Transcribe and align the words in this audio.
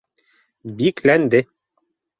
бикләнде 0.79 1.45